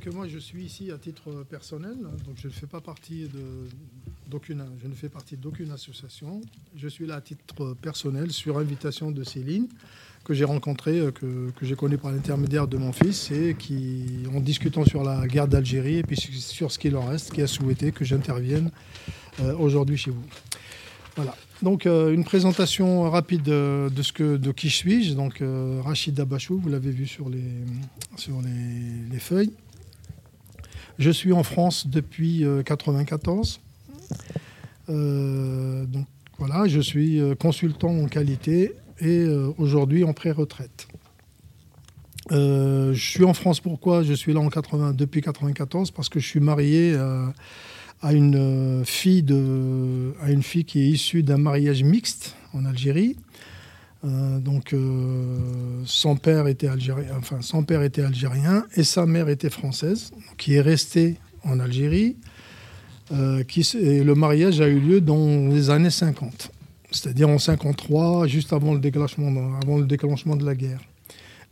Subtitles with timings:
[0.00, 1.94] Que moi, je suis ici à titre personnel,
[2.24, 3.28] donc je ne fais pas partie
[4.28, 6.40] d'aucune, je ne fais partie d'aucune association.
[6.74, 9.68] Je suis là à titre personnel sur invitation de Céline,
[10.24, 14.22] que j'ai rencontrée, euh, que, que j'ai connue par l'intermédiaire de mon fils, et qui,
[14.34, 17.46] en discutant sur la guerre d'Algérie et puis sur ce qu'il en reste, qui a
[17.46, 18.70] souhaité que j'intervienne
[19.40, 20.24] euh, aujourd'hui chez vous.
[21.14, 21.36] Voilà.
[21.60, 25.14] Donc euh, une présentation rapide de, ce que, de qui je suis.
[25.14, 25.42] Donc
[25.84, 27.44] Rachid Dabachou, vous l'avez vu sur les,
[28.16, 29.52] sur les, les feuilles.
[30.98, 33.60] Je suis en France depuis 1994.
[34.88, 36.06] donc
[36.38, 40.88] voilà, je suis consultant en qualité et euh, aujourd'hui en pré-retraite.
[42.32, 46.20] Euh, je suis en France pourquoi Je suis là en 80, depuis 94 parce que
[46.20, 47.26] je suis marié euh,
[48.02, 53.16] à, une fille de, à une fille qui est issue d'un mariage mixte en Algérie.
[54.02, 54.74] Donc
[55.84, 60.54] son père était algérien, enfin son père était algérien et sa mère était française, qui
[60.54, 62.16] est restée en Algérie.
[63.12, 66.50] et le mariage a eu lieu dans les années 50
[66.90, 69.28] c'est-à-dire en 53, juste avant le déclenchement,
[69.62, 70.80] avant le déclenchement de la guerre.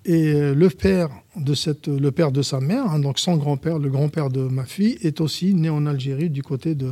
[0.04, 3.78] Et euh, le père de, cette, le père de sa mère, hein, donc son grand-père,
[3.78, 6.91] le grand-père de ma fille, est aussi né en Algérie, du côté de,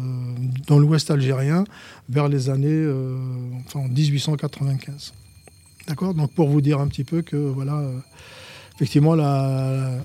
[0.66, 1.64] dans l'ouest algérien,
[2.08, 3.16] vers les années euh,
[3.64, 5.14] enfin, 1895.
[5.86, 7.98] D'accord Donc pour vous dire un petit peu que, voilà, euh,
[8.74, 10.02] effectivement, la,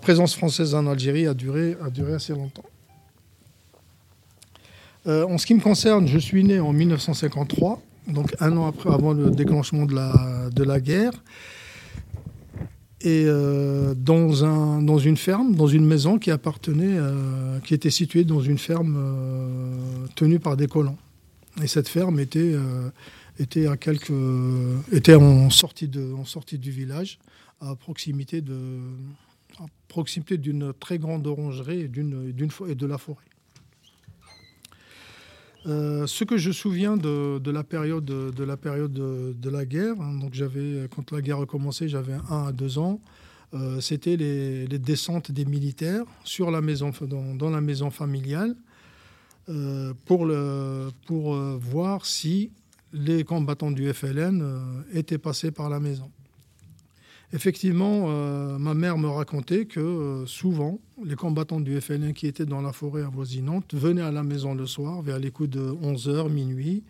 [0.00, 1.76] présence française en Algérie a duré,
[2.14, 2.64] assez longtemps.
[5.06, 8.90] Euh, en ce qui me concerne, je suis né en 1953, donc un an après,
[8.92, 11.12] avant le déclenchement de la, guerre.
[13.00, 16.98] Et euh, dans, un, dans une ferme, dans une maison qui appartenait,
[17.64, 18.98] qui était située dans une ferme
[20.14, 20.96] tenue par des colons.
[21.62, 22.54] Et cette ferme était,
[23.80, 24.12] quelques,
[24.92, 27.18] était en, sortie de, en sortie du village,
[27.60, 28.80] à proximité de,
[29.58, 32.32] à proximité d'une très grande orangerie et, d'une,
[32.68, 33.24] et de la forêt.
[35.66, 40.14] Euh, ce que je souviens de, la période de, la période de, la guerre, hein,
[40.18, 43.00] donc j'avais quand la guerre a commencé, j'avais un à deux ans.
[43.54, 46.92] Euh, c'était les, descentes des militaires sur la maison,
[47.34, 48.54] dans, la maison familiale
[49.48, 50.30] euh, pour,
[51.06, 52.50] pour voir si
[52.92, 56.10] les combattants du FLN étaient passés par la maison.
[57.34, 62.46] Effectivement, euh, ma mère me racontait que euh, souvent, les combattants du FLN qui étaient
[62.46, 66.30] dans la forêt avoisinante venaient à la maison le soir, vers les coups de 11h,
[66.30, 66.84] minuit,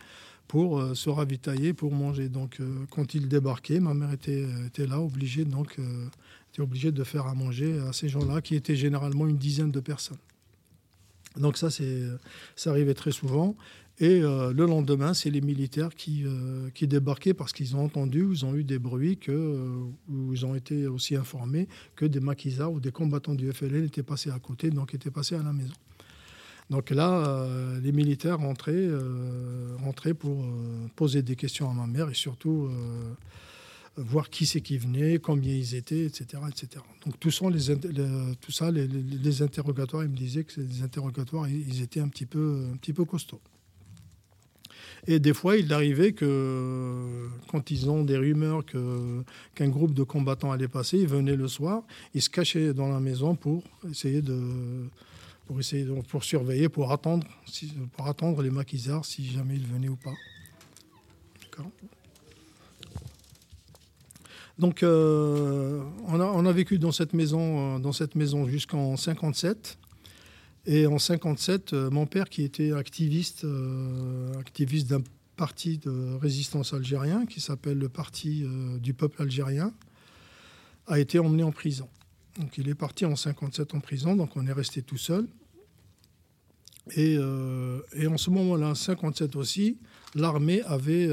[0.46, 2.28] pour euh, se ravitailler, pour manger.
[2.28, 5.76] Donc, quand ils débarquaient, ma mère était, là, obligée, donc,
[6.58, 10.18] obligée de faire à manger à ces gens-là, qui étaient généralement une dizaine de personnes.
[11.38, 13.56] Donc ça, ça arrivait très souvent.
[14.00, 18.28] Et euh, le lendemain, c'est les militaires qui, euh, qui débarquaient parce qu'ils ont entendu,
[18.30, 21.66] ils ont eu des bruits, euh, où ils ont été aussi informés
[21.96, 25.34] que des maquisards ou des combattants du FLN étaient passés à côté, donc étaient passés
[25.34, 25.74] à la maison.
[26.70, 27.48] Donc là,
[27.82, 28.90] les militaires rentraient,
[29.82, 30.44] rentraient pour
[30.96, 32.68] poser des questions à ma mère et surtout
[33.98, 36.42] voir qui c'est qui venait, combien ils étaient, etc.
[36.48, 36.82] etc.
[37.04, 42.00] Donc tout ça, les, les, les, interrogatoires, ils me disaient que ces interrogatoires, ils étaient
[42.00, 43.40] un petit peu, un petit peu costauds.
[45.06, 50.52] Et des fois, il arrivait que quand ils ont des rumeurs qu'un groupe de combattants
[50.52, 51.82] allait passer, ils venaient le soir,
[52.14, 54.88] ils se cachaient dans la maison pour essayer de
[55.46, 57.26] pour essayer pour surveiller, pour attendre,
[57.96, 60.12] pour attendre les maquisards si jamais ils venaient ou pas.
[64.58, 69.78] Donc, euh, on, a, vécu dans cette maison, euh, jusqu'en 57.
[70.66, 75.02] Et en 57, euh, mon père, qui était activiste, d'un
[75.36, 78.44] parti de résistance algérien qui s'appelle le Parti
[78.80, 79.72] du peuple algérien,
[80.88, 81.88] a été emmené en prison.
[82.40, 85.28] Donc il est parti en 57 en prison, donc on est resté tout seul.
[86.96, 89.78] Et, en ce moment-là, en 57 aussi,
[90.16, 91.08] l'armée avait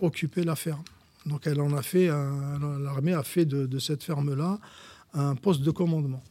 [0.00, 0.82] occupé la ferme.
[1.28, 4.58] Donc elle en a fait, l'armée a fait de, cette ferme-là
[5.14, 6.22] un poste de commandement.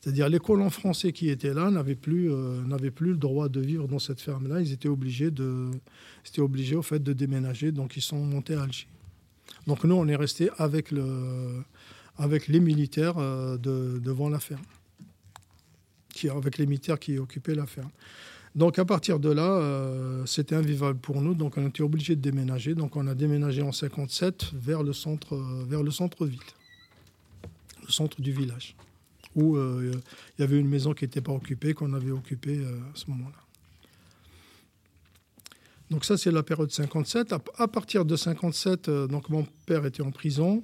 [0.00, 3.86] C'est-à-dire les colons français qui étaient là n'avaient plus, euh, plus le droit de vivre
[3.86, 4.62] dans cette ferme-là.
[4.62, 5.70] Ils étaient obligés, de,
[6.26, 7.70] étaient obligés au fait de déménager.
[7.70, 8.86] Donc ils sont montés à Alger.
[9.66, 11.62] Donc nous, on est resté avec, le,
[12.16, 14.62] avec les militaires euh, devant la ferme.
[16.34, 17.90] Avec les militaires qui occupaient la ferme.
[18.54, 21.34] Donc à partir de là, euh, c'était invivable pour nous.
[21.34, 22.74] Donc on était obligé de déménager.
[22.74, 25.36] Donc on a déménagé en 57 vers le centre,
[25.68, 26.40] vers le centre-ville,
[27.82, 28.74] le centre du village
[29.34, 29.92] où euh,
[30.38, 33.10] il y avait une maison qui n'était pas occupée, qu'on avait occupée euh, à ce
[33.10, 33.36] moment-là.
[35.90, 37.34] Donc ça, c'est la période 57.
[37.58, 40.62] À, partir de 57, euh, donc mon père était en prison.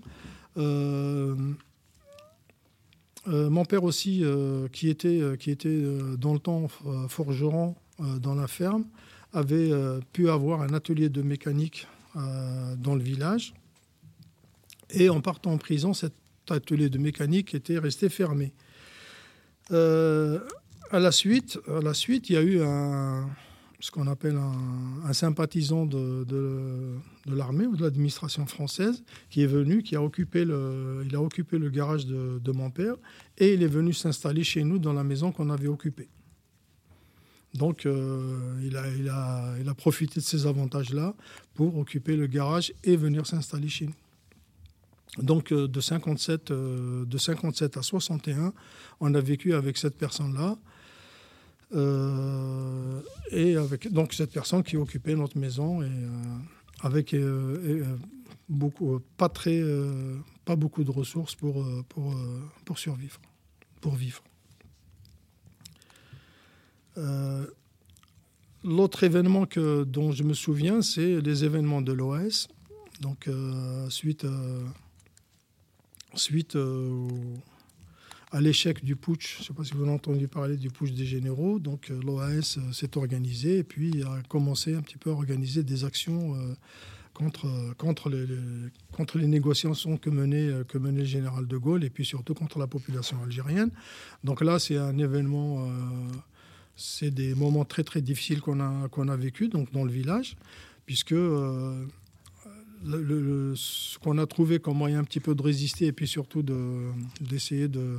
[3.26, 4.24] Mon père aussi,
[4.72, 5.82] qui était, qui était
[6.18, 6.68] dans le temps
[7.08, 8.84] forgeron dans la ferme,
[9.32, 9.70] avait
[10.12, 13.54] pu avoir un atelier de mécanique dans le village.
[14.90, 16.14] Et en partant en prison, cet
[16.48, 18.52] atelier de mécanique était resté fermé.
[19.72, 20.40] Euh,
[20.90, 23.28] à, la suite, à la suite, il y a eu un,
[23.80, 26.96] ce qu'on appelle un, sympathisant de, de,
[27.26, 31.58] l'armée ou de l'administration française qui est venu, qui a occupé le, il a occupé
[31.58, 32.94] le garage de, mon père
[33.38, 36.08] et il est venu s'installer chez nous dans la maison qu'on avait occupée.
[37.54, 41.14] Donc, euh, il, a, il, a, il, a, profité de ces avantages-là
[41.54, 43.94] pour occuper le garage et venir s'installer chez nous.
[45.18, 48.52] Donc euh, de 57, euh, de 57 à 61,
[49.00, 50.58] on a vécu avec cette personne-là.
[51.74, 55.90] Euh, et avec donc cette personne qui occupait notre maison et
[56.80, 57.14] avec
[58.48, 59.60] beaucoup, pas très,
[60.44, 62.14] pas beaucoup de ressources pour, pour,
[62.64, 63.20] pour survivre,
[63.80, 64.22] pour vivre.
[68.64, 72.48] L'autre événement que, dont je me souviens, c'est les événements de l'OS.
[73.00, 73.28] Donc,
[73.88, 74.24] suite
[76.18, 77.08] suite euh,
[78.32, 80.92] à l'échec du putsch, je ne sais pas si vous avez entendu parler du putsch
[80.92, 85.10] des généraux, donc euh, l'OAS euh, s'est organisé et puis a commencé un petit peu
[85.10, 86.36] à organiser des actions
[87.14, 87.46] contre,
[87.78, 88.26] contre, les,
[88.92, 92.58] contre les négociations que menait, que menait le général de Gaulle et puis surtout contre
[92.58, 93.70] la population algérienne.
[94.24, 95.66] Donc là, c'est un événement,
[96.74, 100.36] c'est des moments très très difficiles qu'on a, qu'on a vécu donc dans le village,
[100.84, 101.14] puisque
[102.86, 106.42] ce qu'on a trouvé comme moyen un petit peu de résister et puis surtout
[107.20, 107.98] d'essayer de,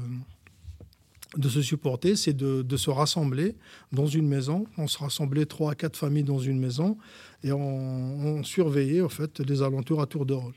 [1.49, 3.55] se supporter, c'est de, se rassembler
[3.91, 4.65] dans une maison.
[4.77, 6.97] On se rassemblait trois à quatre familles dans une maison
[7.43, 10.53] et on, surveillait en fait les alentours à tour de rôle.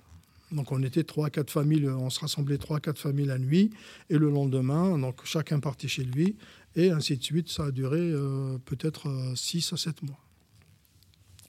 [0.53, 3.39] Donc on était trois à quatre familles, on se rassemblait trois à quatre familles la
[3.39, 3.71] nuit
[4.09, 6.37] et le lendemain, chacun partait chez lui
[6.75, 7.49] et ainsi de suite.
[7.49, 10.19] Ça a duré euh, peut-être euh, six à sept mois.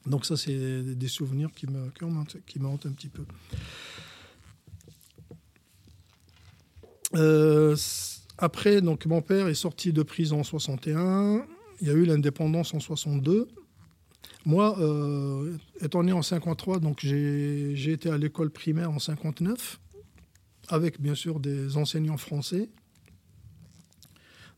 [0.06, 1.90] Donc ça, c'est des souvenirs qui me,
[2.46, 3.24] qui me hantent un petit peu.
[7.16, 7.76] Euh,
[8.38, 11.46] après, donc, mon père est sorti de prison en 61.
[11.82, 13.48] Il y a eu l'indépendance en 62.
[14.46, 19.80] Moi, euh, étant né en 53, donc j'ai été à l'école primaire en 59,
[20.70, 22.70] avec bien sûr des enseignants français.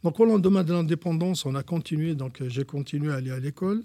[0.03, 3.83] Donc au lendemain de l'indépendance, on a continué, donc j'ai continué à aller à l'école.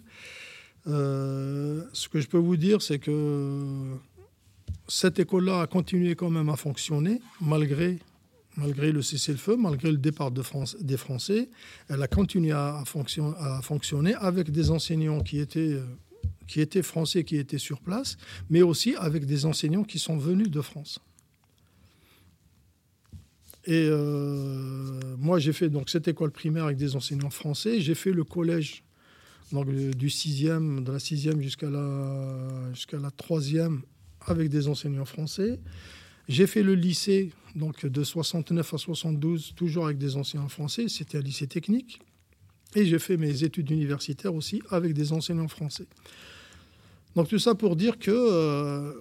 [0.88, 3.96] Euh, ce que je peux vous dire, c'est que
[4.86, 7.98] cette école-là a continué quand même à fonctionner, malgré,
[8.56, 11.50] malgré le cessez-le-feu, malgré le départ de France, des Français.
[11.88, 15.78] Elle a continué à, fonctionner avec des enseignants qui étaient,
[16.46, 18.16] qui étaient français, qui étaient sur place,
[18.48, 21.00] mais aussi avec des enseignants qui sont venus de France.
[23.66, 27.82] Et euh, moi, j'ai fait donc cette école primaire avec des enseignants français.
[27.82, 28.82] J'ai fait le collège
[29.52, 33.82] donc du sixième, de la sixième jusqu'à la, jusqu'à la troisième,
[34.26, 35.58] avec des enseignants français.
[36.28, 40.88] J'ai fait le lycée, donc de 69 à 72, toujours avec des enseignants français.
[40.88, 42.00] C'était un lycée technique.
[42.74, 45.86] Et j'ai fait mes études universitaires aussi avec des enseignants français.
[47.16, 48.92] Donc tout ça pour dire que euh,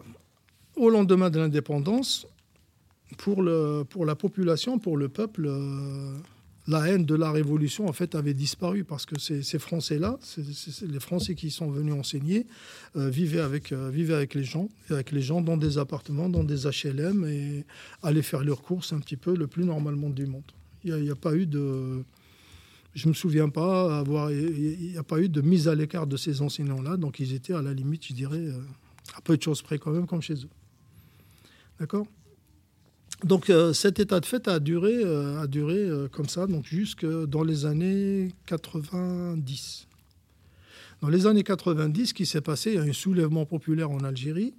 [0.77, 2.27] au lendemain de l'indépendance,
[3.17, 6.13] pour, le, pour la population, pour le peuple, euh,
[6.67, 10.19] la haine de la Révolution en fait avait disparu parce que ces, Français-là,
[10.81, 12.45] les Français qui sont venus enseigner,
[12.95, 16.43] euh, vivaient, avec, euh, vivaient avec les gens, avec les gens dans des appartements, dans
[16.43, 17.65] des HLM et
[18.03, 20.43] allaient faire leurs courses un petit peu le plus normalement du monde.
[20.83, 22.03] Il n'y a, pas eu de,
[22.95, 26.17] je me souviens pas avoir, il n'y a pas eu de mise à l'écart de
[26.17, 28.59] ces enseignants-là, donc ils étaient à la limite, je dirais, euh,
[29.15, 30.49] à peu de choses près quand même, comme chez eux.
[31.79, 32.07] D'accord?
[33.23, 37.43] Donc euh, cet état de fait a duré, euh, euh, comme ça, donc jusque dans
[37.43, 39.87] les années 90.
[41.01, 43.99] Dans les années 90, ce qui s'est passé, il y a un soulèvement populaire en
[44.03, 44.53] Algérie,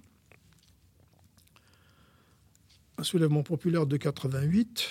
[2.96, 4.90] un soulèvement populaire de 88,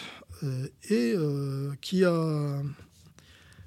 [0.90, 1.16] et
[1.82, 2.62] qui, a,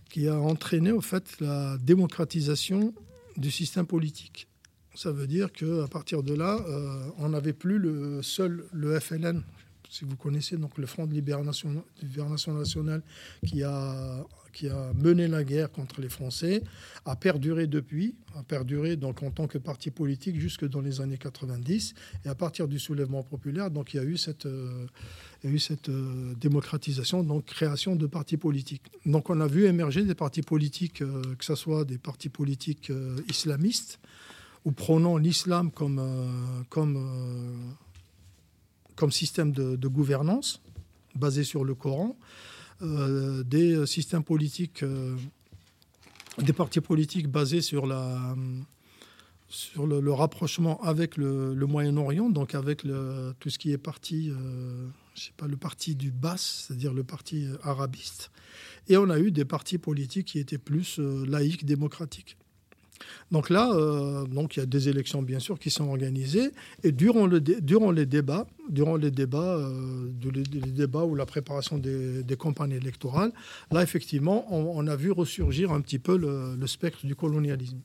[0.09, 2.95] qui a entraîné au fait la démocratisation
[3.37, 4.47] du système politique.
[4.95, 6.59] Ça veut dire qu'à partir de là,
[7.17, 9.43] on n'avait plus le seul le FLN,
[9.91, 11.75] si vous connaissez donc le Front de libération,
[12.55, 13.03] nationale
[13.45, 16.63] qui a, qui a mené la guerre contre les Français,
[17.05, 21.19] a perduré depuis, a perduré donc en tant que parti politique jusque dans les années
[21.19, 21.95] 90.
[22.25, 24.87] Et à partir du soulèvement populaire, donc il y a eu cette, euh,
[25.43, 28.85] eu cette euh, démocratisation, donc création de partis politiques.
[29.07, 32.93] Donc on a vu émerger des partis politiques, euh, que ce soit des partis politiques
[33.29, 33.99] islamistes
[34.65, 36.01] ou prônant l'islam comme,
[36.69, 37.75] comme
[39.01, 40.61] comme système de, gouvernance
[41.15, 42.19] basé sur le Coran,
[42.81, 44.85] des systèmes politiques,
[46.39, 48.37] des partis politiques basés sur la
[49.51, 52.83] sur le, rapprochement avec le, Moyen-Orient, donc avec
[53.41, 57.03] tout ce qui est parti, euh, je sais pas, le parti du Basse, c'est-à-dire le
[57.03, 58.31] parti euh, arabiste.
[58.89, 62.37] Et on a eu des partis politiques qui étaient plus euh, laïques, démocratiques.
[63.31, 63.73] Donc là,
[64.27, 66.51] donc il y a des élections bien sûr qui sont organisées
[66.83, 69.59] et durant, le durant les débats, durant les débats,
[70.23, 73.33] les, débats ou la préparation des, campagnes électorales,
[73.71, 77.81] là effectivement, on, a vu ressurgir un petit peu le spectre du colonialisme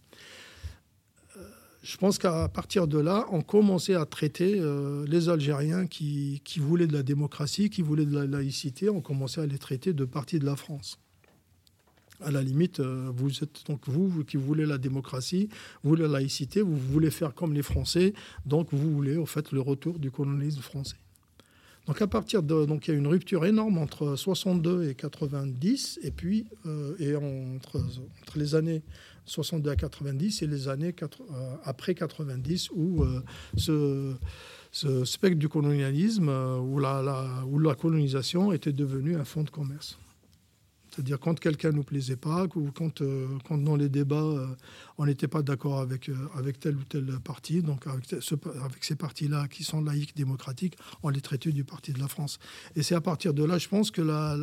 [1.85, 6.87] je pense qu'à partir de là, on commençait à traiter euh, les Algériens qui, voulaient
[6.87, 10.39] de la démocratie, qui voulaient de la laïcité, on commençait à les traiter de partie
[10.39, 10.97] de la France.
[12.21, 15.49] À la limite, euh, vous êtes donc vous, qui voulez la démocratie,
[15.83, 18.13] vous voulez la laïcité, vous voulez faire comme les Français,
[18.45, 20.95] donc vous voulez au fait le retour du colonialisme français.
[21.87, 25.99] Donc à partir de donc il y a une rupture énorme entre 62 et 90
[26.01, 27.79] et puis euh, et entre,
[28.35, 28.81] les années
[29.25, 33.05] 62 à 90 et les années euh, après 90 où
[33.55, 34.15] ce,
[35.03, 39.99] spectre du colonialisme, où la, où la colonisation était devenue un fonds de commerce.
[40.95, 43.01] C'est-à-dire quand quelqu'un nous plaisait pas, ou quand,
[43.45, 44.55] quand dans les débats,
[44.97, 48.05] on n'était pas d'accord avec, avec tel ou tel parti, donc avec,
[48.83, 52.39] ces partis-là qui sont laïques, démocratiques, on les traitait du parti de la France.
[52.75, 54.37] Et c'est à partir de là, je pense que la,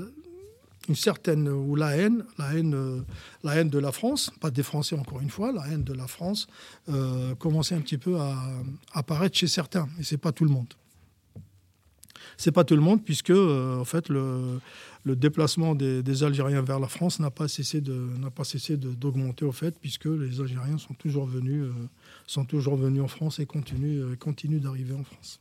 [0.89, 3.01] une certaine ou la haine, la haine, euh,
[3.43, 6.07] la haine de la France, pas des Français encore une fois, la haine de la
[6.07, 6.47] France
[6.89, 8.37] euh, commençait un petit peu à,
[8.93, 10.73] apparaître chez certains, et c'est pas tout le monde.
[12.37, 14.61] C'est pas tout le monde puisque euh, en fait le,
[15.05, 19.45] le déplacement des, Algériens vers la France n'a pas cessé de n'a pas cessé d'augmenter
[19.45, 21.65] au fait puisque les Algériens sont toujours venus
[22.27, 25.41] sont toujours venus en France et continuent continuent d'arriver en France.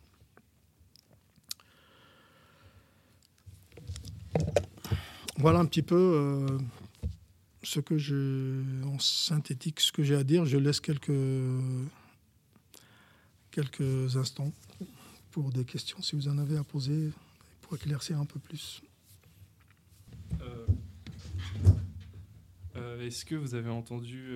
[5.37, 6.59] Voilà un petit peu euh,
[7.63, 10.45] ce que je, en synthétique, ce que j'ai à dire.
[10.45, 11.11] Je laisse quelques,
[13.49, 14.51] quelques instants
[15.31, 17.11] pour des questions, si vous en avez à poser,
[17.61, 18.81] pour éclaircir un peu plus.
[20.41, 20.65] Euh,
[22.75, 24.35] euh, est-ce que vous avez entendu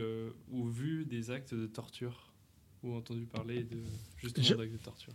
[0.52, 2.32] ou vu des actes de torture?
[2.84, 3.82] Ou entendu parler de
[4.18, 5.14] justement d'actes de torture?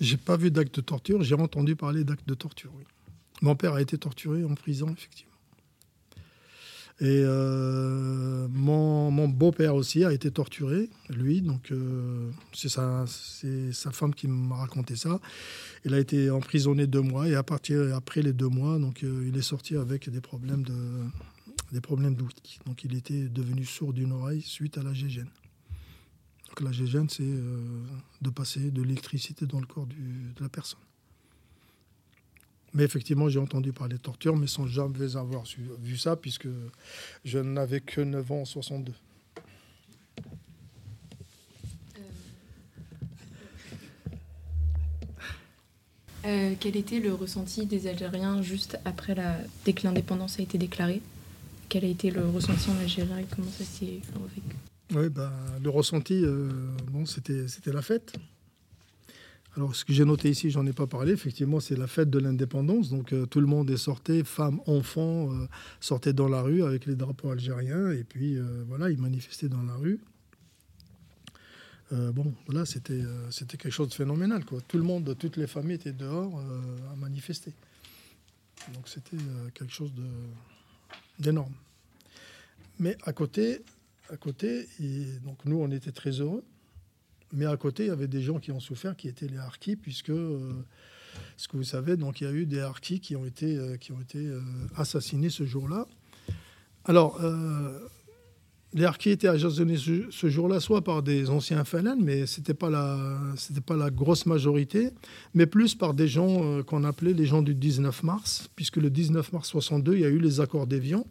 [0.00, 2.84] J'ai pas vu d'actes de torture, j'ai entendu parler d'actes de torture, oui.
[3.42, 5.35] Mon père a été torturé en prison, effectivement.
[6.98, 11.42] Et euh, mon, beau-père aussi a été torturé, lui.
[11.42, 13.04] Donc, euh, c'est sa,
[13.92, 15.20] femme qui m'a raconté ça.
[15.84, 17.28] Il a été emprisonné deux mois.
[17.28, 20.62] Et à partir après les deux mois, donc, euh, il est sorti avec des problèmes
[20.62, 20.72] de
[21.70, 22.60] d'outils.
[22.64, 24.92] Donc, il était devenu sourd d'une oreille suite à la.
[24.92, 30.85] Donc, la gégène, c'est de passer de l'électricité dans le corps de la personne.
[32.76, 35.44] Mais effectivement, j'ai entendu parler de torture, mais sans jamais avoir
[35.82, 36.46] vu ça, puisque
[37.24, 38.92] je n'avais que 9 ans en 62.
[46.26, 49.38] Euh, quel était le ressenti des Algériens juste après la...
[49.64, 51.00] dès que l'indépendance a été déclarée?
[51.70, 53.08] Quel a été le ressenti en Algérie?
[53.22, 54.02] Et comment ça s'est
[54.34, 54.56] vécu
[54.94, 56.50] Oui, bah, le ressenti, euh,
[56.90, 58.12] bon, c'était la fête.
[59.56, 62.18] Alors, ce que j'ai noté ici, j'en ai pas parlé, effectivement, c'est la fête de
[62.18, 62.90] l'indépendance.
[62.90, 65.46] Donc, euh, tout le monde est sorti, femmes, enfants, euh,
[65.80, 67.90] sortaient dans la rue avec les drapeaux algériens.
[67.90, 69.98] Et puis, euh, voilà, ils manifestaient dans la rue.
[71.90, 74.44] bon, voilà, c'était c'était quelque chose de phénoménal.
[74.44, 74.60] Quoi.
[74.66, 76.42] Tout le monde, toutes les familles étaient dehors
[76.92, 77.52] à manifester.
[78.74, 79.16] Donc, c'était
[79.54, 79.92] quelque chose
[81.18, 81.54] d'énorme.
[82.80, 83.62] Mais à côté,
[84.10, 84.68] à côté
[85.24, 86.42] donc nous, on était très heureux
[87.32, 89.76] mais à côté, il y avait des gens qui ont souffert, qui étaient les harkis,
[89.76, 90.52] puisque, euh,
[91.36, 93.76] ce que vous savez, donc il y a eu des harkis qui ont été, euh,
[93.76, 94.40] qui ont été euh,
[94.76, 95.86] assassinés ce jour-là.
[96.84, 97.20] Alors,
[98.74, 102.70] les harkis étaient assassinés ce, jour-là, soit par des anciens FLN, mais ce n'était pas,
[102.70, 103.18] la,
[103.66, 104.90] pas la grosse majorité,
[105.34, 109.32] mais plus par des gens qu'on appelait les gens du 19 mars, puisque le 19
[109.32, 111.04] mars 62, il y a eu les accords d'Évian.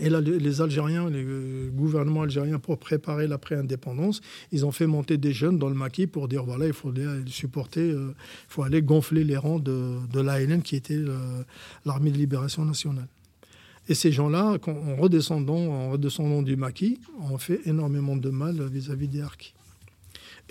[0.00, 4.20] Et là, les Algériens, le gouvernement algérien, pour préparer l'après-indépendance,
[4.50, 6.92] ils ont fait monter des jeunes dans le maquis pour dire voilà, il faut
[7.26, 10.98] supporter, euh, il faut aller gonfler les rangs de, l'ALN, qui était
[11.84, 13.06] l'armée de libération nationale.
[13.88, 16.98] Et ces gens-là, en redescendant, en redescendant du maquis,
[17.30, 19.54] ont fait énormément de mal vis-à-vis des harkis.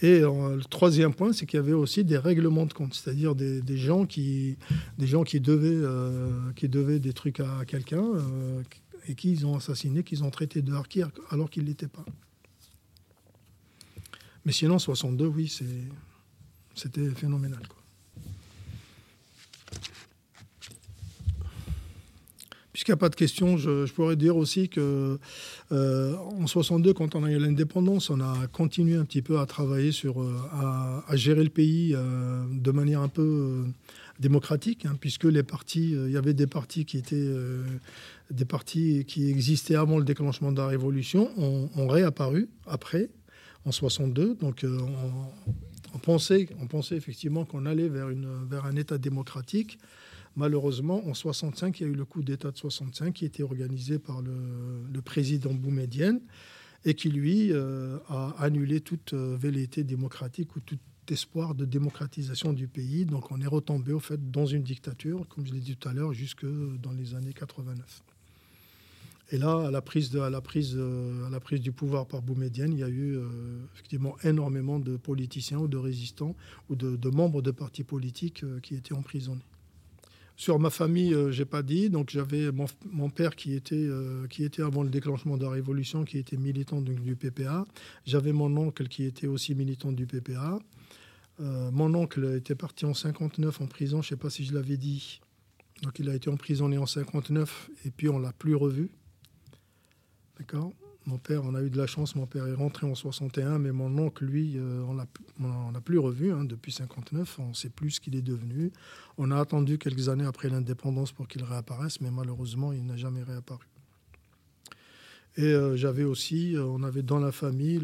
[0.02, 3.36] Et euh, le troisième point, c'est qu'il y avait aussi des règlements de compte, c'est-à-dire
[3.36, 4.58] des, gens qui,
[4.98, 8.04] des gens qui devaient, euh, qui devaient des trucs à quelqu'un,
[9.08, 12.06] et qu'ils ont assassiné, qu'ils ont traité de harkis alors qu'ils ne l'étaient pas.
[14.46, 15.54] Mais sinon, 62, oui,
[16.76, 17.62] c'était phénoménal.
[22.74, 25.20] Puisqu'il n'y a pas de question, je, pourrais dire aussi que
[25.72, 29.46] euh, en 62, quand on a eu l'indépendance, on a continué un petit peu à
[29.46, 30.36] travailler sur, euh,
[31.08, 33.64] à, gérer le pays euh, de manière un peu euh,
[34.20, 37.32] démocratique, hein, puisque les partis, il y avait des partis qui étaient
[38.34, 43.10] des partis qui existaient avant le déclenchement de la Révolution, ont, réapparu après,
[43.66, 44.36] en 62.
[44.36, 44.66] Donc
[45.94, 49.78] on, pensait, on pensait effectivement qu'on allait vers, une, vers un État démocratique.
[50.36, 54.00] Malheureusement, en 65, il y a eu le coup d'État de 65 qui était organisé
[54.00, 56.20] par le, président Boumedienne
[56.86, 60.80] et qui, lui, euh, a annulé toute euh, velléité démocratique ou tout
[61.12, 63.06] espoir de démocratisation du pays.
[63.06, 65.94] Donc on est retombé au fait dans une dictature, comme je l'ai dit tout à
[65.94, 68.04] l'heure, jusque dans les années 89.
[69.34, 72.22] Et là, à la prise, à la prise, euh, à la prise du pouvoir par
[72.22, 73.20] Boumedienne, il y a eu
[73.74, 76.36] effectivement énormément de politiciens ou de résistants
[76.70, 79.44] ou de, membres de partis politiques qui étaient emprisonnés.
[80.36, 81.90] Sur ma famille, euh, j'ai pas dit.
[81.90, 86.06] Donc j'avais mon, père qui était, euh, qui était avant le déclenchement de la Révolution,
[86.06, 87.66] qui était militant du PPA.
[88.06, 90.60] J'avais mon oncle qui était aussi militant du PPA.
[91.40, 94.78] Euh, mon oncle était parti en 59 en prison, je sais pas si je l'avais
[94.78, 95.20] dit.
[95.82, 98.90] Donc il a été emprisonné en 59 et puis on l'a plus revu.
[100.40, 100.74] D'accord
[101.06, 103.72] mon père, on a eu de la chance, mon père est rentré en 61, mais
[103.72, 104.94] mon oncle, lui, euh, on
[105.72, 108.72] l'a plus revu hein, depuis 59, on ne sait plus ce qu'il est devenu.
[109.18, 113.22] On a attendu quelques années après l'indépendance pour qu'il réapparaisse, mais malheureusement, il n'a jamais
[113.24, 113.66] réapparu.
[115.36, 117.82] Et euh, j'avais aussi, euh, on avait dans la famille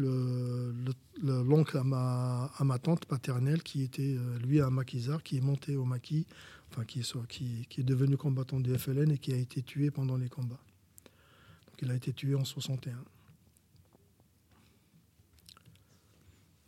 [1.22, 5.76] l'oncle à, ma, à ma tante paternelle qui était, lui, un maquisard, qui est monté
[5.76, 6.26] au maquis,
[6.70, 10.16] enfin, qui est, qui est devenu combattant du FLN et qui a été tué pendant
[10.16, 10.60] les combats.
[11.82, 12.92] Il a été tué en 61.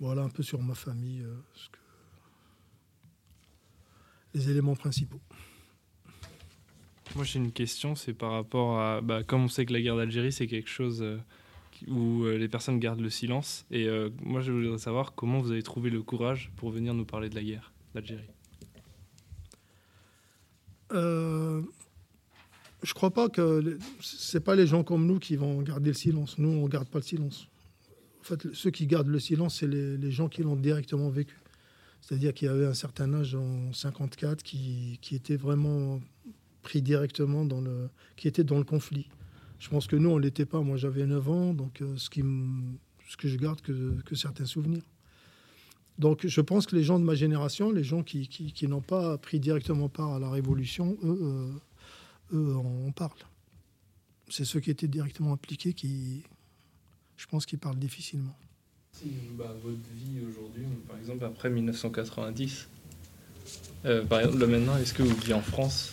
[0.01, 1.37] Voilà un peu sur ma famille euh,
[4.35, 5.21] les éléments principaux.
[7.15, 9.97] Moi j'ai une question, c'est par rapport à, bah, comme on sait que la guerre
[9.97, 11.19] d'Algérie c'est quelque chose euh,
[11.87, 13.87] où euh, les personnes gardent le silence, et
[14.23, 17.35] moi je voudrais savoir comment vous avez trouvé le courage pour venir nous parler de
[17.35, 18.31] la guerre d'Algérie.
[22.83, 26.39] Je crois pas que c'est pas les gens comme nous qui vont garder le silence.
[26.39, 27.49] Nous, on garde pas le silence.
[28.21, 31.37] En fait, ceux qui gardent le silence, c'est les, gens qui l'ont directement vécu.
[32.01, 36.01] C'est-à-dire qu'il y avait un certain âge en 54 qui, qui était vraiment
[36.63, 39.09] pris directement dans le, qui était dans le conflit.
[39.59, 40.61] Je pense que nous, on l'était pas.
[40.61, 42.23] Moi, j'avais 9 ans, donc euh, ce, qui
[43.09, 44.83] ce que je garde que, que, certains souvenirs.
[45.99, 49.19] Donc, je pense que les gens de ma génération, les gens qui, qui, n'ont pas
[49.19, 51.53] pris directement part à la révolution, eux, euh,
[52.33, 53.11] eux en parlent.
[54.29, 56.23] C'est ceux qui étaient directement impliqués qui,
[57.17, 58.37] je pense, qui parlent difficilement.
[59.37, 62.69] Bah, votre vie aujourd'hui, par exemple après 1990,
[63.85, 65.93] euh, par exemple maintenant, est-ce que vous vivez en France?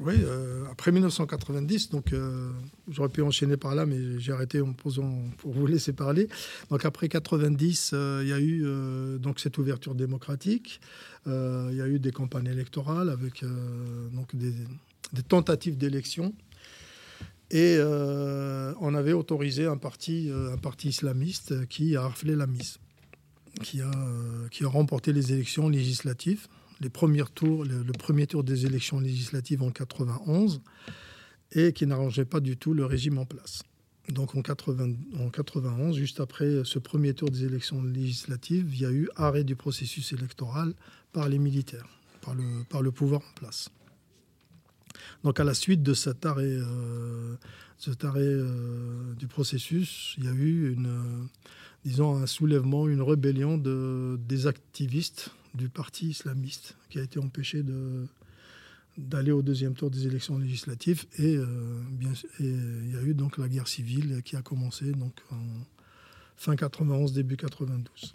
[0.00, 2.50] Oui, euh, après 1990, donc euh,
[2.88, 6.28] j'aurais pu enchaîner par là, mais j'ai arrêté en posant pour vous laisser parler.
[6.70, 8.64] Donc après 90, il y a eu
[9.18, 10.80] donc cette ouverture démocratique,
[11.26, 13.44] il y a eu des campagnes électorales avec
[14.12, 14.54] donc des,
[15.12, 16.34] des tentatives d'élection.
[17.50, 22.46] Et euh, on avait autorisé un parti, euh, un parti islamiste qui a harcelé la
[22.46, 22.78] mise,
[23.62, 26.48] qui a, euh, qui a remporté les élections législatives,
[26.80, 30.62] les premiers tours, le, premier tour des élections législatives en 91,
[31.52, 33.62] et qui n'arrangeait pas du tout le régime en place.
[34.08, 38.86] Donc en, 80, en 91, juste après ce premier tour des élections législatives, il y
[38.86, 40.72] a eu arrêt du processus électoral
[41.12, 41.86] par les militaires,
[42.22, 43.68] par le, par le pouvoir en place.
[45.24, 47.36] Donc à la suite de cet arrêt, euh,
[47.88, 51.24] euh, du processus, il y a eu euh,
[51.84, 57.62] disons un soulèvement, une rébellion de, des activistes du parti islamiste qui a été empêché
[58.96, 61.04] d'aller au deuxième tour des élections législatives.
[61.18, 61.38] Et,
[62.40, 65.42] il y a eu donc la guerre civile qui a commencé donc en
[66.36, 68.14] fin 91 début 92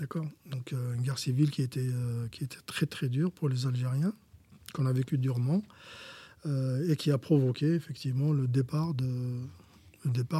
[0.00, 0.26] d'accord?
[0.46, 1.90] Donc une guerre civile qui était
[2.32, 4.14] qui était très très dure pour les Algériens
[4.72, 5.62] qu'on a vécu durement
[6.46, 8.94] euh, et qui a provoqué effectivement le départ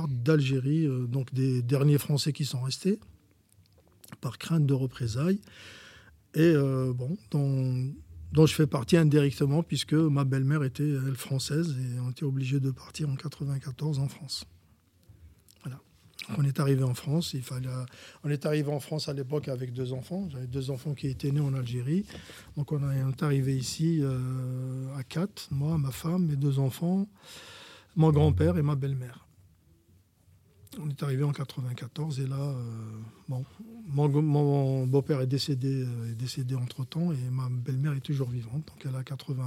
[0.09, 2.99] d'Algérie, euh, donc des derniers Français qui sont restés
[4.21, 5.41] par crainte de représailles.
[6.35, 7.93] Et euh, bon, dont,
[8.33, 12.59] dont, je fais partie indirectement puisque ma belle-mère était elle française et on était obligé
[12.59, 14.47] de partir en 94 en France.
[16.39, 17.35] On est arrivé en France.
[17.35, 17.69] Il fallait,
[18.25, 20.29] on est arrivé en France à l'époque avec deux enfants.
[20.31, 22.05] J'avais deux enfants qui étaient nés en Algérie.
[22.57, 27.07] Donc on, est arrivé ici euh, à quatre, moi, ma femme, mes deux enfants,
[27.97, 29.27] mon grand-père et ma belle-mère.
[30.81, 32.55] On est arrivé en 94 et là,
[33.29, 33.45] bon,
[33.89, 38.67] mon, beau-père est décédé, est décédé entre temps et ma belle-mère est toujours vivante.
[38.67, 39.45] Donc elle a 80,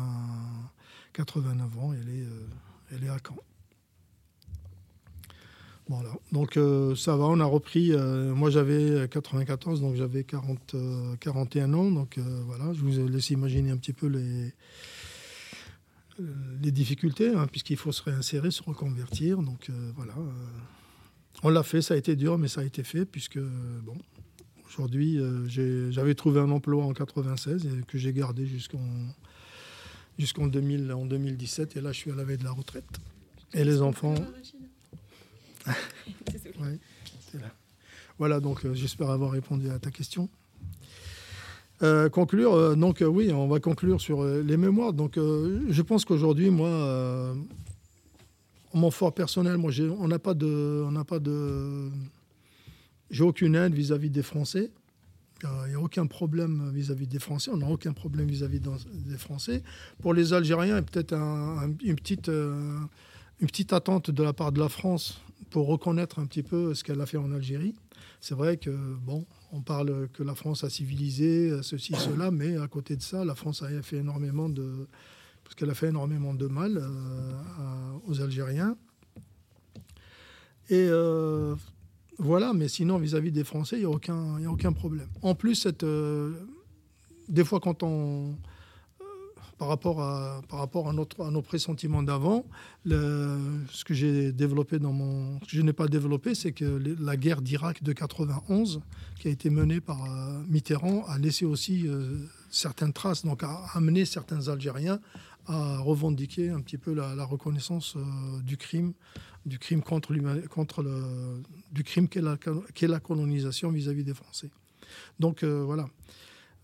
[1.13, 2.27] 89 ans et elle est,
[2.91, 3.37] elle est à Caen.
[5.87, 6.09] Voilà.
[6.31, 7.91] Donc euh, ça va, on a repris.
[7.91, 10.75] Euh, moi j'avais 94, donc j'avais 40,
[11.19, 11.91] 41 euh, ans.
[11.91, 14.51] Donc voilà, je vous laisse imaginer un petit peu les,
[16.71, 19.43] difficultés, hein, puisqu'il faut se réinsérer, se reconvertir.
[19.43, 20.15] Donc voilà,
[21.43, 23.97] on l'a fait, ça a été dur, mais ça a été fait, puisque bon,
[24.67, 28.79] aujourd'hui j'avais trouvé un emploi en 96 et que j'ai gardé jusqu'en
[30.17, 32.85] jusqu'en 2017, et là je suis à la veille de la retraite.
[33.53, 34.15] Et les enfants.
[38.17, 40.29] Voilà, donc euh, j'espère avoir répondu à ta question.
[41.83, 44.93] Euh, conclure, euh, donc oui, on va conclure sur les mémoires.
[44.93, 47.35] Donc je pense qu'aujourd'hui, moi,
[48.73, 51.89] mon fort personnel, moi, on n'a pas de, on n'a pas de,
[53.11, 54.71] j'ai aucune aide vis-à-vis des Français.
[55.43, 57.51] Il n'y a aucun problème vis-à-vis des Français.
[57.53, 59.61] On n'a aucun problème vis-à-vis des Français.
[60.01, 65.21] Pour les Algériens, peut-être une petite, une petite attente de la part de la France
[65.49, 67.75] pour reconnaître un petit peu ce qu'elle a fait en Algérie.
[68.21, 72.67] C'est vrai que, bon, on parle que la France a civilisé, ceci, cela, mais à
[72.67, 74.87] côté de ça, la France a fait énormément de.
[75.43, 78.75] Parce qu'elle a fait énormément de mal euh, aux Algériens.
[80.69, 81.55] Et euh,
[82.17, 85.07] voilà, mais sinon, vis-à-vis des Français, il n'y a, aucun, a aucun problème.
[85.21, 86.33] En plus, cette, euh,
[87.29, 88.35] des fois, quand on
[89.57, 92.45] par rapport à, par rapport à, notre, à nos pressentiments d'avant.
[92.85, 95.39] Ce que j'ai développé dans mon.
[95.41, 98.81] Ce que je n'ai pas développé, c'est que la guerre d'Irak de 91,
[99.19, 102.17] qui a été menée par euh, Mitterrand, a laissé aussi euh,
[102.49, 104.99] certaines traces, donc a amené certains Algériens
[105.47, 108.93] à revendiquer un petit peu la, reconnaissance euh, du crime,
[109.45, 110.13] du crime contre,
[110.47, 112.37] contre le, du crime qu'est la,
[112.81, 114.49] la, colonisation vis-à-vis -vis des Français.
[115.19, 115.87] Donc voilà.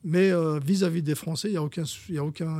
[0.04, 1.84] Mais euh, vis-à-vis des Français, il n'y a, aucun,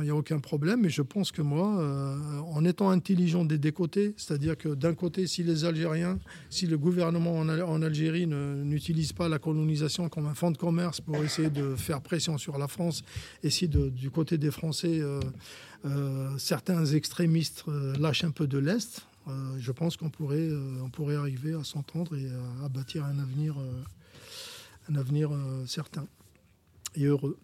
[0.00, 0.84] a, aucun, problème.
[0.84, 4.94] Et je pense que moi, euh, en étant intelligent des deux côtés, c'est-à-dire que d'un
[4.94, 10.34] côté, si les Algériens, si le gouvernement en, Algérie n'utilise pas la colonisation comme un
[10.34, 13.02] fonds de commerce pour essayer de faire pression sur la France,
[13.42, 17.64] et si du côté des Français, euh, certains extrémistes
[17.98, 19.04] lâchent un peu de l'Est,
[19.58, 20.48] je pense qu'on pourrait,
[20.92, 22.28] pourrait arriver à s'entendre et
[22.64, 23.18] à, bâtir un
[24.94, 25.30] avenir
[25.66, 26.06] certain
[26.96, 27.38] et heureux.